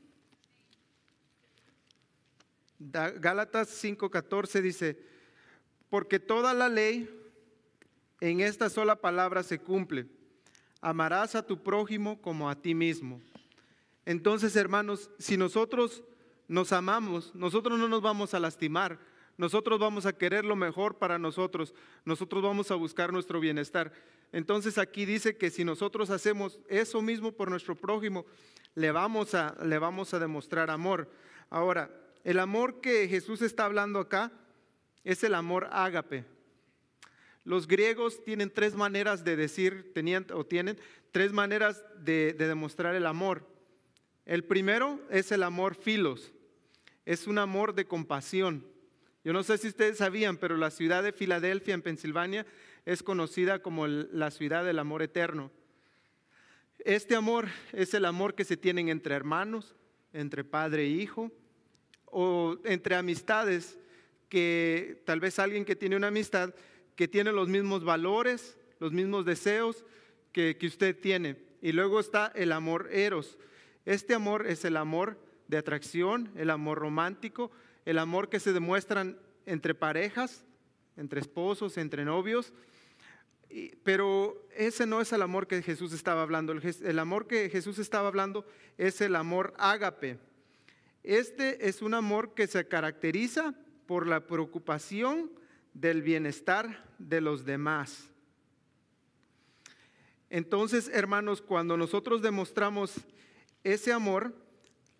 [2.79, 4.99] Gálatas 5:14 dice,
[5.91, 7.09] porque toda la ley
[8.21, 10.07] en esta sola palabra se cumple.
[10.81, 13.21] amarás a tu prójimo como a ti mismo.
[14.07, 16.05] Entonces, hermanos, si nosotros
[16.47, 18.99] nos amamos, nosotros no nos vamos a lastimar,
[19.37, 23.93] nosotros vamos a querer lo mejor para nosotros, nosotros vamos a buscar nuestro bienestar.
[24.33, 28.25] Entonces aquí dice que si nosotros hacemos eso mismo por nuestro prójimo,
[28.75, 31.11] le vamos a, le vamos a demostrar amor.
[31.51, 31.91] Ahora,
[32.25, 34.33] el amor que Jesús está hablando acá
[35.05, 36.25] es el amor ágape.
[37.45, 40.79] Los griegos tienen tres maneras de decir, tenían o tienen
[41.13, 43.47] tres maneras de, de demostrar el amor.
[44.27, 46.33] El primero es el amor filos,
[47.07, 48.67] es un amor de compasión.
[49.25, 52.47] Yo no sé si ustedes sabían, pero la ciudad de Filadelfia en Pensilvania
[52.85, 55.51] es conocida como la ciudad del amor eterno.
[56.85, 59.75] Este amor es el amor que se tienen entre hermanos,
[60.13, 61.33] entre padre e hijo,
[62.11, 63.79] o entre amistades,
[64.29, 66.55] que tal vez alguien que tiene una amistad
[66.97, 69.85] que tiene los mismos valores, los mismos deseos
[70.33, 71.37] que, que usted tiene.
[71.63, 73.39] Y luego está el amor eros,
[73.85, 75.17] este amor es el amor
[75.47, 77.51] de atracción, el amor romántico,
[77.85, 80.45] el amor que se demuestran entre parejas,
[80.97, 82.53] entre esposos, entre novios.
[83.83, 86.53] Pero ese no es el amor que Jesús estaba hablando.
[86.53, 88.45] El amor que Jesús estaba hablando
[88.77, 90.19] es el amor ágape.
[91.09, 93.55] Este es un amor que se caracteriza
[93.87, 95.33] por la preocupación
[95.73, 98.11] del bienestar de los demás.
[100.29, 102.93] Entonces, hermanos, cuando nosotros demostramos
[103.65, 104.35] ese amor,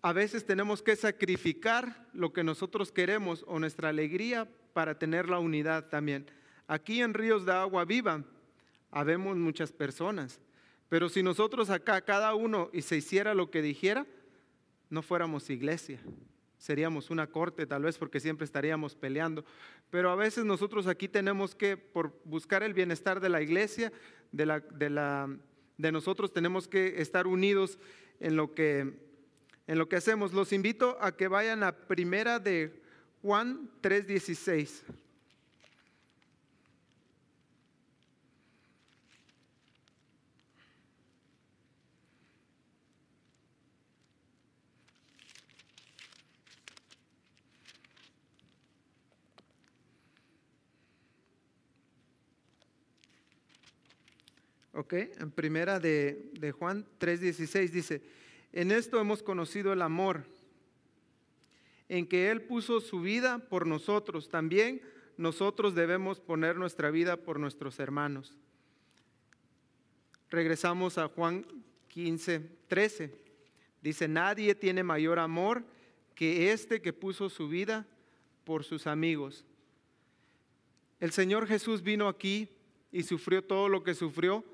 [0.01, 5.37] a veces tenemos que sacrificar lo que nosotros queremos o nuestra alegría para tener la
[5.37, 6.25] unidad también.
[6.65, 8.23] Aquí en Ríos de Agua Viva
[8.89, 10.39] habemos muchas personas,
[10.89, 14.07] pero si nosotros acá cada uno y se hiciera lo que dijera,
[14.89, 15.99] no fuéramos iglesia.
[16.57, 19.45] Seríamos una corte tal vez porque siempre estaríamos peleando.
[19.89, 23.93] Pero a veces nosotros aquí tenemos que, por buscar el bienestar de la iglesia,
[24.31, 25.29] de, la, de, la,
[25.77, 27.79] de nosotros tenemos que estar unidos
[28.19, 28.93] en lo que,
[29.67, 30.33] en lo que hacemos.
[30.33, 32.81] Los invito a que vayan a primera de
[33.21, 34.83] Juan 3:16.
[54.79, 58.01] Ok, en primera de, de Juan 3:16 dice,
[58.53, 60.23] en esto hemos conocido el amor,
[61.89, 64.29] en que Él puso su vida por nosotros.
[64.29, 64.81] También
[65.17, 68.37] nosotros debemos poner nuestra vida por nuestros hermanos.
[70.29, 71.45] Regresamos a Juan
[71.89, 72.39] 15,
[72.69, 73.13] 13.
[73.81, 75.65] Dice, nadie tiene mayor amor
[76.15, 77.85] que este que puso su vida
[78.45, 79.43] por sus amigos.
[81.01, 82.47] El Señor Jesús vino aquí
[82.93, 84.45] y sufrió todo lo que sufrió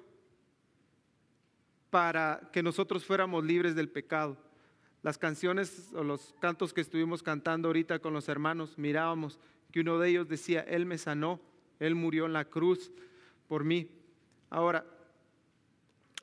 [1.89, 4.38] para que nosotros fuéramos libres del pecado.
[5.04, 9.39] Las canciones o los cantos que estuvimos cantando ahorita con los hermanos, mirábamos
[9.71, 11.39] que uno de ellos decía, Él me sanó,
[11.80, 12.91] Él murió en la cruz
[13.48, 13.89] por mí.
[14.50, 14.86] Ahora,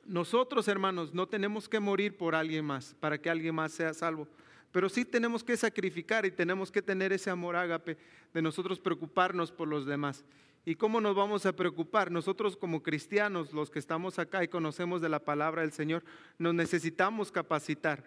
[0.05, 4.27] nosotros hermanos no tenemos que morir por alguien más, para que alguien más sea salvo,
[4.71, 7.97] pero sí tenemos que sacrificar y tenemos que tener ese amor ágape
[8.33, 10.25] de nosotros preocuparnos por los demás.
[10.65, 12.09] ¿Y cómo nos vamos a preocupar?
[12.09, 16.03] Nosotros como cristianos, los que estamos acá y conocemos de la palabra del Señor,
[16.37, 18.03] nos necesitamos capacitar.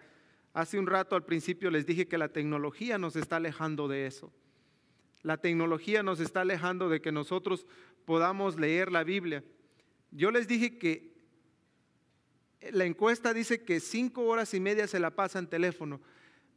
[0.53, 4.33] Hace un rato al principio les dije que la tecnología nos está alejando de eso.
[5.21, 7.67] La tecnología nos está alejando de que nosotros
[8.05, 9.43] podamos leer la Biblia.
[10.09, 11.15] Yo les dije que
[12.71, 16.01] la encuesta dice que cinco horas y media se la pasa en teléfono,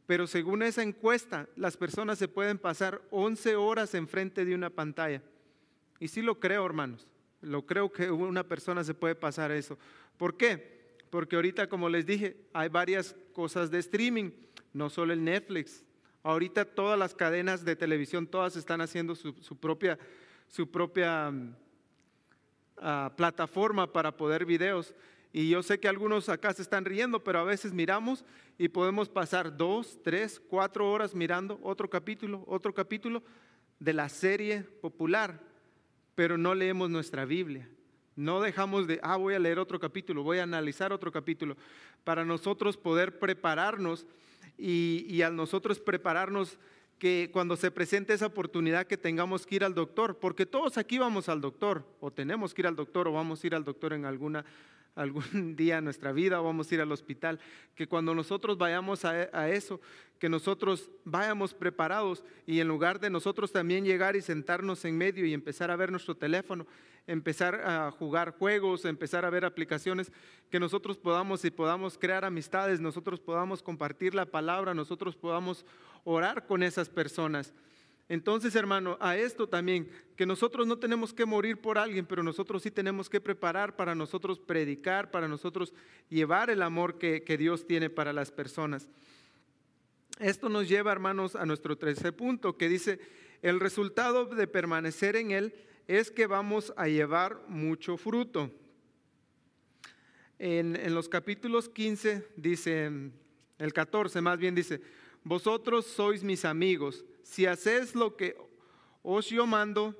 [0.07, 5.21] pero según esa encuesta, las personas se pueden pasar 11 horas enfrente de una pantalla.
[6.01, 7.07] Y sí lo creo, hermanos.
[7.41, 9.77] Lo creo que una persona se puede pasar eso.
[10.17, 10.97] ¿Por qué?
[11.11, 14.31] Porque ahorita, como les dije, hay varias cosas de streaming,
[14.73, 15.85] no solo el Netflix.
[16.23, 19.99] Ahorita todas las cadenas de televisión, todas están haciendo su, propia,
[20.47, 21.55] su propia mm,
[22.77, 24.95] ah, plataforma para poder videos.
[25.31, 28.25] Y yo sé que algunos acá se están riendo, pero a veces miramos
[28.57, 33.21] y podemos pasar dos, tres, cuatro horas mirando otro capítulo, otro capítulo
[33.77, 35.50] de la serie popular
[36.15, 37.69] pero no leemos nuestra Biblia.
[38.15, 41.55] No dejamos de, ah, voy a leer otro capítulo, voy a analizar otro capítulo,
[42.03, 44.05] para nosotros poder prepararnos
[44.57, 46.57] y, y al nosotros prepararnos
[46.99, 50.99] que cuando se presente esa oportunidad que tengamos que ir al doctor, porque todos aquí
[50.99, 53.93] vamos al doctor, o tenemos que ir al doctor, o vamos a ir al doctor
[53.93, 54.45] en alguna
[54.95, 55.23] algún
[55.55, 57.39] día en nuestra vida vamos a ir al hospital,
[57.75, 59.79] que cuando nosotros vayamos a, eso,
[60.19, 65.25] que nosotros vayamos preparados y en lugar de nosotros también llegar y sentarnos en medio
[65.25, 66.67] y empezar a ver nuestro teléfono,
[67.07, 70.11] empezar a jugar juegos, empezar a ver aplicaciones,
[70.49, 75.65] que nosotros podamos y podamos crear amistades, nosotros podamos compartir la palabra, nosotros podamos
[76.03, 77.53] orar con esas personas.
[78.11, 82.61] Entonces, hermano, a esto también, que nosotros no tenemos que morir por alguien, pero nosotros
[82.61, 85.73] sí tenemos que preparar para nosotros predicar, para nosotros
[86.09, 88.89] llevar el amor que, Dios tiene para las personas.
[90.19, 92.99] Esto nos lleva, hermanos, a nuestro tercer punto, que dice,
[93.41, 95.55] el resultado de permanecer en Él
[95.87, 98.51] es que vamos a llevar mucho fruto.
[100.37, 102.91] En, en, los capítulos 15 dice,
[103.57, 104.81] el 14 más bien dice,
[105.23, 108.35] vosotros sois mis amigos si haces lo que
[109.03, 109.95] os yo mando,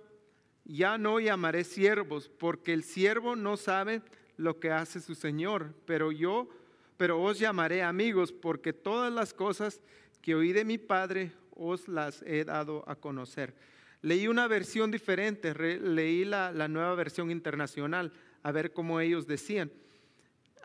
[0.65, 4.01] ya no llamaré siervos, porque el siervo no sabe
[4.38, 6.49] lo que hace su Señor, pero yo,
[6.97, 9.81] pero os llamaré amigos, porque todas las cosas
[10.21, 13.55] que oí de mi Padre os las he dado a conocer.
[14.01, 18.12] Leí una versión diferente, leí la, la nueva versión internacional,
[18.43, 19.71] a ver cómo ellos decían.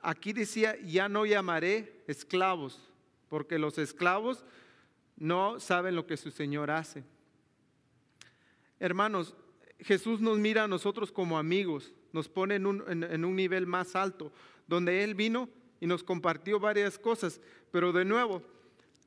[0.02, 2.80] Aquí decía, ya no llamaré esclavos,
[3.28, 4.44] porque los esclavos
[5.16, 7.04] no saben lo que su Señor hace.
[8.78, 9.34] Hermanos,
[9.80, 14.32] Jesús nos mira a nosotros como amigos, nos pone en un, nivel más alto,
[14.66, 15.48] donde Él vino
[15.80, 18.42] y nos compartió varias cosas, pero de nuevo,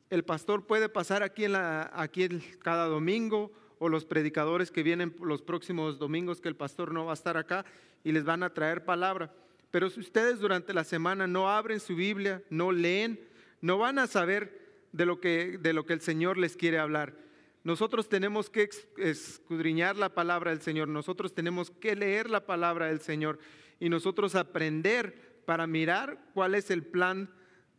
[0.10, 2.28] el pastor puede pasar aquí, en la, aquí
[2.62, 7.12] cada domingo o los predicadores que vienen los próximos domingos que el pastor no va
[7.12, 7.66] a estar acá
[8.04, 9.34] y les van a traer palabra.
[9.72, 13.20] Pero si ustedes durante la semana no abren su Biblia, no leen,
[13.62, 17.16] no van a saber de lo que, de lo que el Señor les quiere hablar.
[17.64, 23.02] Nosotros tenemos que escudriñar la palabra del Señor, nosotros tenemos que leer la palabra del
[23.02, 23.38] Señor
[23.80, 27.30] y nosotros aprender para mirar cuál es el plan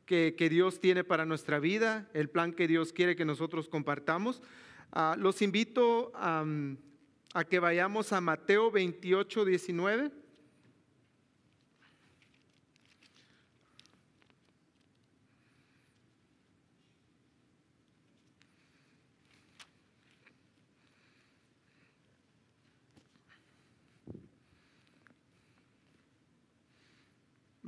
[0.04, 4.42] que, Dios tiene para nuestra vida, el plan que Dios quiere que nosotros compartamos.
[4.92, 6.44] Ah, los invito a
[7.48, 10.19] que vayamos a Mateo 28, 19.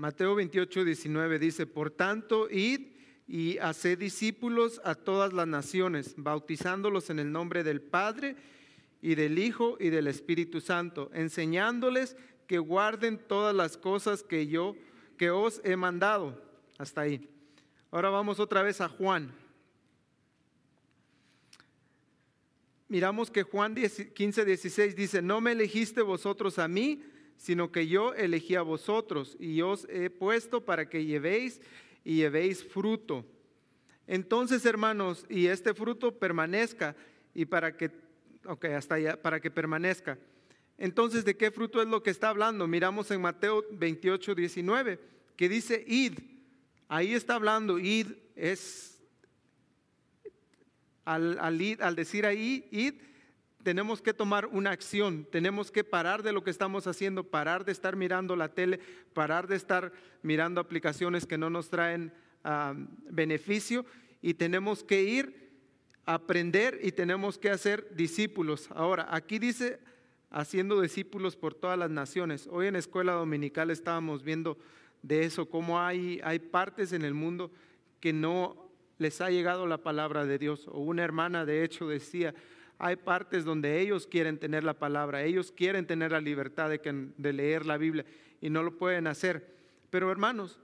[0.03, 2.89] Mateo 28, 19 dice, por tanto, id
[3.29, 8.35] y haced discípulos a todas las naciones, bautizándolos en el nombre del Padre
[9.01, 12.17] y del Hijo y del Espíritu Santo, enseñándoles
[12.49, 14.75] que guarden todas las cosas que yo,
[15.17, 16.43] que os he mandado.
[16.79, 17.31] Hasta ahí.
[17.93, 19.33] Ahora vamos otra vez a Juan.
[22.89, 27.05] Miramos que Juan 15, 16 dice, no me elegiste vosotros a mí,
[27.37, 31.61] sino que yo elegí a vosotros y os he puesto para que llevéis
[32.05, 33.25] y llevéis fruto.
[34.07, 36.95] Entonces, hermanos, y este fruto permanezca
[37.35, 37.91] y para que,
[38.47, 40.19] ok, hasta allá, para que permanezca.
[40.79, 42.67] Entonces, ¿de qué fruto es lo que está hablando?
[42.67, 44.99] Miramos en Mateo 28, 19,
[45.37, 46.19] que dice id.
[46.89, 49.01] Ahí está hablando, id es,
[51.05, 52.95] al, al, al decir ahí, id,
[53.63, 57.73] tenemos que tomar una acción, tenemos que parar de lo que estamos haciendo, parar de
[57.73, 58.81] estar mirando la tele,
[59.13, 62.13] parar de estar mirando aplicaciones que no nos traen
[63.11, 63.87] beneficio
[64.21, 65.53] y tenemos que ir
[66.05, 68.69] a aprender y tenemos que hacer discípulos.
[68.73, 69.79] Ahora, aquí dice
[70.31, 72.49] haciendo discípulos por todas las naciones.
[72.51, 74.59] Hoy en escuela dominical estábamos viendo
[75.03, 77.51] de eso, cómo hay, hay partes en el mundo
[78.01, 80.67] que no les ha llegado la palabra de Dios.
[80.69, 82.35] O una hermana de hecho decía,
[82.83, 87.65] hay partes donde ellos quieren tener la palabra, ellos quieren tener la libertad de, leer
[87.65, 88.05] la Biblia
[88.41, 89.55] y no lo pueden hacer.
[89.89, 90.59] Pero hermanos,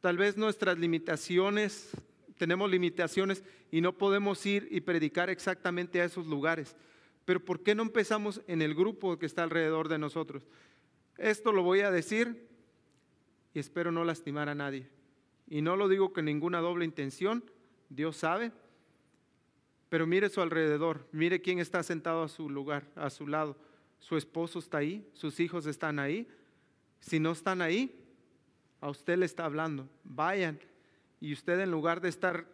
[0.00, 1.90] tal vez nuestras limitaciones,
[2.38, 6.76] tenemos limitaciones y no podemos ir y predicar exactamente a esos lugares.
[7.24, 10.46] Pero ¿por qué no empezamos en el grupo que está alrededor de nosotros?
[11.18, 12.46] Esto lo voy a decir
[13.52, 14.88] y espero no lastimar a nadie.
[15.48, 17.42] Y no lo digo con ninguna doble intención,
[17.88, 18.52] Dios sabe,
[19.92, 23.58] pero mire su alrededor, mire quién está sentado a su lugar, a su lado.
[23.98, 26.26] Su esposo está ahí, sus hijos están ahí.
[27.00, 28.02] Si no están ahí,
[28.80, 29.86] a usted le está hablando.
[30.02, 30.58] Vayan.
[31.20, 32.46] Y usted en lugar de estar,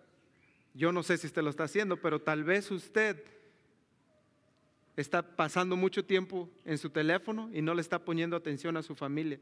[0.75, 3.23] yo no sé si usted lo está haciendo, pero tal vez usted
[4.97, 8.97] está pasando mucho tiempo en su teléfono y no le está poniendo atención a su
[8.97, 9.39] familia.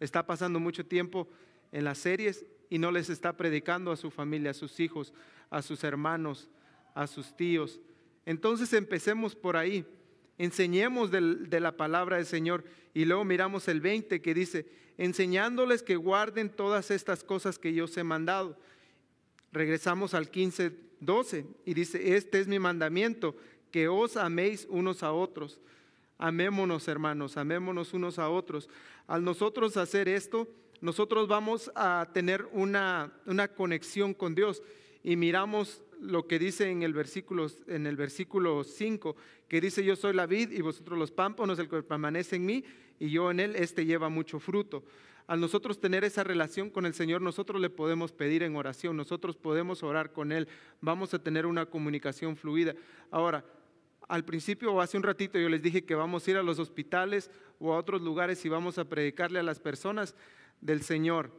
[0.00, 1.26] Está pasando mucho tiempo
[1.72, 5.14] en las series y no les está predicando a su familia, a sus hijos,
[5.48, 6.50] a sus hermanos,
[6.98, 7.80] a sus tíos.
[8.26, 9.86] Entonces empecemos por ahí,
[10.36, 14.66] enseñemos de la palabra del Señor y luego miramos el 20 que dice,
[14.98, 18.58] enseñándoles que guarden todas estas cosas que yo os he mandado.
[19.52, 23.36] Regresamos al 15, 12 y dice, este es mi mandamiento,
[23.70, 25.60] que os améis unos a otros.
[26.18, 28.68] Amémonos, hermanos, amémonos unos a otros.
[29.06, 30.48] Al nosotros hacer esto,
[30.80, 34.64] nosotros vamos a tener una, una conexión con Dios
[35.04, 39.16] y miramos lo que dice en el versículo en el versículo 5,
[39.48, 42.64] que dice yo soy la vid y vosotros los pámpanos, el que permanece en mí
[42.98, 44.84] y yo en él, este lleva mucho fruto.
[45.28, 49.36] Al nosotros tener esa relación con el Señor, nosotros le podemos pedir en oración, nosotros
[49.36, 50.48] podemos orar con Él,
[50.80, 52.74] vamos a tener una comunicación fluida.
[53.10, 53.44] Ahora,
[54.08, 57.30] al principio hace un ratito yo les dije que vamos a ir a los hospitales
[57.58, 60.14] o a otros lugares y vamos a predicarle a las personas
[60.62, 61.30] del Señor.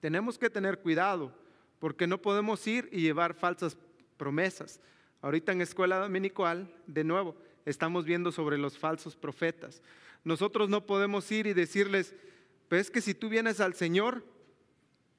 [0.00, 1.34] Tenemos que tener cuidado
[1.80, 3.76] porque no podemos ir y llevar falsas
[4.16, 4.80] promesas.
[5.22, 9.82] Ahorita en escuela dominical, de nuevo, estamos viendo sobre los falsos profetas.
[10.22, 12.14] Nosotros no podemos ir y decirles,
[12.68, 14.22] pues que si tú vienes al Señor,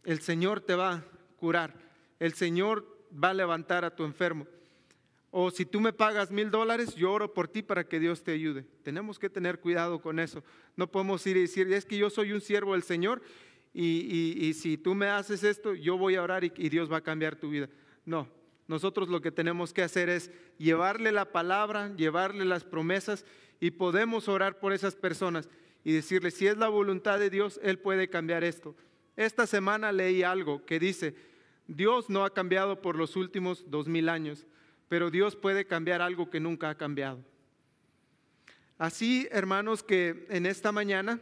[0.05, 1.03] el Señor te va a
[1.37, 1.73] curar,
[2.19, 4.47] el Señor va a levantar a tu enfermo.
[5.31, 8.33] O si tú me pagas mil dólares, yo oro por ti para que Dios te
[8.33, 8.65] ayude.
[8.83, 10.43] Tenemos que tener cuidado con eso.
[10.75, 13.21] No podemos ir y decir, es que yo soy un siervo del Señor
[13.73, 17.01] y, si tú me haces esto, yo voy a orar y, y Dios va a
[17.01, 17.69] cambiar tu vida.
[18.05, 18.27] No,
[18.67, 23.25] nosotros lo que tenemos que hacer es llevarle la palabra, llevarle las promesas
[23.59, 25.49] y podemos orar por esas personas
[25.83, 28.75] y decirle, si es la voluntad de Dios, Él puede cambiar esto.
[29.15, 31.15] Esta semana leí algo que dice,
[31.67, 34.45] Dios no ha cambiado por los últimos dos mil años,
[34.89, 37.23] pero Dios puede cambiar algo que nunca ha cambiado.
[38.77, 41.19] Así, hermanos, que en esta mañana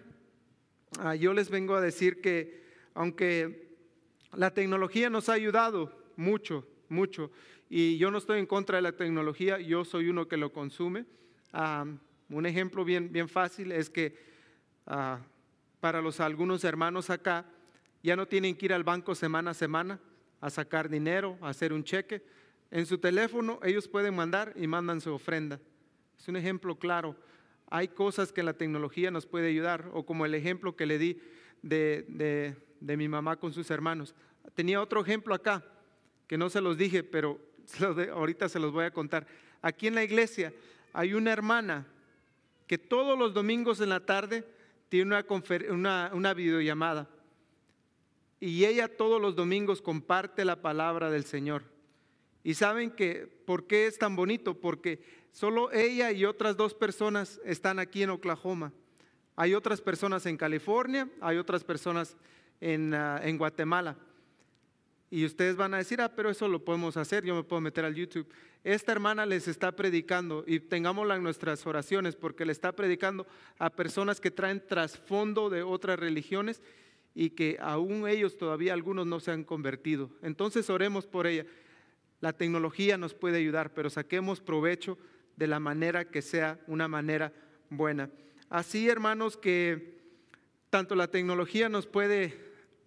[1.02, 2.62] Ah, yo les vengo a decir que
[2.94, 3.70] aunque
[4.34, 7.32] la tecnología nos ha ayudado mucho, mucho,
[7.70, 11.06] y yo no estoy en contra de la tecnología, yo soy uno que lo consume.
[11.54, 11.86] Ah,
[12.30, 14.18] un ejemplo bien, bien fácil es que
[14.88, 15.22] ah,
[15.80, 17.46] para los algunos hermanos acá
[18.04, 20.02] ya no tienen que ir al banco semana a semana
[20.42, 22.22] a sacar dinero, a hacer un cheque.
[22.72, 25.62] En su teléfono ellos pueden mandar y mandan su ofrenda.
[26.20, 27.16] Es un ejemplo claro
[27.70, 31.20] hay cosas que la tecnología nos puede ayudar, o como el ejemplo que le di
[31.62, 34.16] de, mi mamá con sus hermanos.
[34.56, 35.64] Tenía otro ejemplo acá,
[36.28, 37.40] que no se los dije, pero
[38.14, 39.28] ahorita se los voy a contar.
[39.62, 40.54] Aquí en la iglesia
[40.94, 41.86] hay una hermana
[42.66, 44.46] que todos los domingos en la tarde
[44.90, 45.24] tiene
[45.70, 47.08] una, una videollamada.
[48.40, 51.64] Y ella todos los domingos comparte la palabra del Señor.
[52.44, 54.60] Y saben que, ¿por qué es tan bonito?
[54.60, 58.74] Porque Solo ella y otras dos personas están aquí en Oklahoma.
[59.36, 62.18] Hay otras personas en California, hay otras personas
[62.60, 63.96] en, ah, en Guatemala.
[65.12, 67.86] Y ustedes van a decir, ah, pero eso lo podemos hacer, yo me puedo meter
[67.86, 68.28] al YouTube.
[68.64, 73.26] Esta hermana les está predicando y tengámosla en nuestras oraciones porque le está predicando
[73.58, 76.62] a personas que traen trasfondo de otras religiones
[77.16, 80.12] y que aún ellos todavía algunos no se han convertido.
[80.22, 81.46] Entonces oremos por ella.
[82.20, 84.98] La tecnología nos puede ayudar, pero saquemos provecho
[85.40, 87.32] de la manera que sea una manera
[87.70, 88.10] buena.
[88.50, 89.98] Así, hermanos, que
[90.70, 92.38] tanto la tecnología nos puede,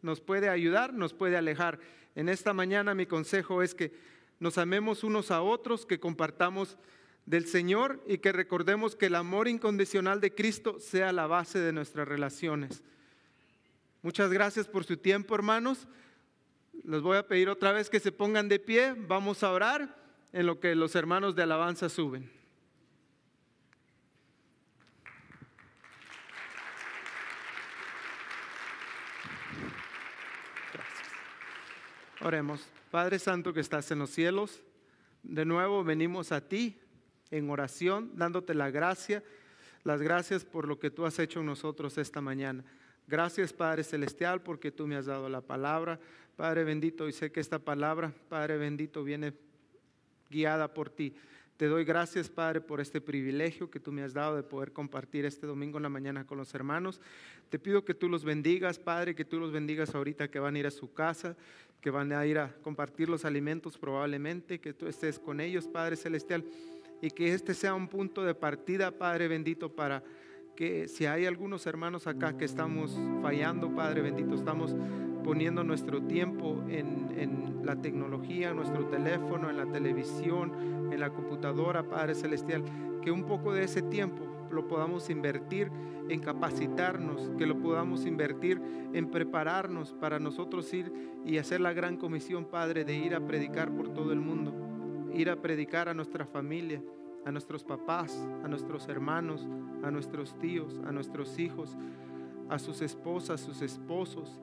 [0.03, 1.80] nos puede ayudar, nos puede alejar.
[2.14, 3.94] En esta mañana mi consejo es que
[4.38, 6.76] nos amemos unos a otros, que compartamos
[7.24, 11.72] del Señor y que recordemos que el amor incondicional de Cristo sea la base de
[11.72, 12.82] nuestras relaciones.
[14.03, 15.88] Muchas gracias por su tiempo, hermanos.
[16.84, 18.94] Les voy a pedir otra vez que se pongan de pie.
[18.94, 19.96] Vamos a orar
[20.34, 22.41] en lo que los hermanos de alabanza suben.
[32.25, 32.61] Oremos.
[32.93, 34.62] Padre Santo que estás en los cielos,
[35.25, 36.79] de nuevo venimos a ti
[37.33, 39.25] en oración, dándote la gracia,
[39.83, 42.62] las gracias por lo que tú has hecho en nosotros esta mañana.
[43.09, 45.99] Gracias Padre Celestial porque tú me has dado la palabra.
[46.37, 49.33] Padre bendito, y sé que esta palabra, Padre bendito, viene
[50.31, 51.16] guiada por ti.
[51.57, 55.24] Te doy gracias, Padre, por este privilegio que tú me has dado de poder compartir
[55.24, 57.00] este domingo en la mañana con los hermanos.
[57.50, 60.59] Te pido que tú los bendigas, Padre, que tú los bendigas ahorita que van a
[60.59, 61.36] ir a su casa,
[61.80, 65.96] que van a ir a compartir los alimentos probablemente, que tú estés con ellos, Padre
[65.96, 66.44] Celestial,
[67.00, 70.03] y que este sea un punto de partida, Padre bendito, para
[70.57, 74.74] que si hay algunos hermanos acá que estamos fallando, Padre bendito, estamos
[75.23, 81.89] poniendo nuestro tiempo en, en la tecnología, nuestro teléfono, en la televisión, en la computadora,
[81.89, 82.64] Padre Celestial,
[83.03, 85.70] que un poco de ese tiempo lo podamos invertir
[86.09, 88.61] en capacitarnos, que lo podamos invertir
[88.93, 90.93] en prepararnos para nosotros ir
[91.25, 94.53] y hacer la gran comisión, Padre, de ir a predicar por todo el mundo,
[95.14, 96.83] ir a predicar a nuestra familia,
[97.25, 99.49] a nuestros papás, a nuestros hermanos,
[99.83, 101.77] a nuestros tíos, a nuestros hijos,
[102.49, 104.41] a sus esposas, sus esposos,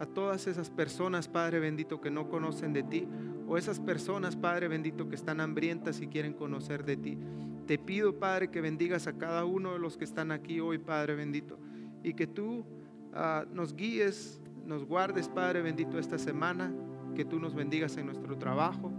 [0.00, 3.06] a todas esas personas, Padre bendito, que no conocen de ti,
[3.46, 7.18] o esas personas, Padre bendito, que están hambrientas y quieren conocer de ti.
[7.66, 11.14] te pido, Padre, que bendigas a cada uno de los que están aquí hoy, Padre
[11.14, 11.58] bendito,
[12.02, 12.64] y que tú
[13.12, 16.72] ah, nos guíes, nos guardes, Padre bendito, esta semana,
[17.14, 18.90] que tú nos bendigas en nuestro trabajo,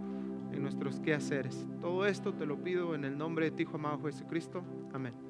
[0.54, 1.66] en nuestros quehaceres.
[1.82, 4.64] Todo esto te lo pido en el nombre de ti, amado Jesucristo.
[4.94, 5.22] Amén.